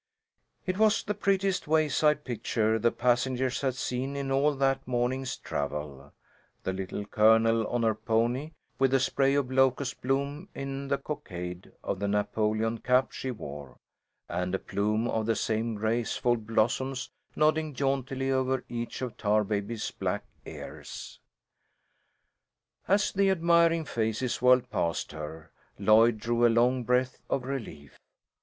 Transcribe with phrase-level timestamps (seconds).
[0.65, 6.11] It was the prettiest wayside picture the passengers had seen in all that morning's travel
[6.63, 11.71] the Little Colonel on her pony, with the spray of locust bloom in the cockade
[11.83, 13.77] of the Napoleon cap she wore,
[14.27, 20.23] and a plume of the same graceful blossoms nodding jauntily over each of Tarbaby's black
[20.47, 21.19] ears.
[22.87, 27.99] As the admiring faces whirled past her, Lloyd drew a long breath of relief.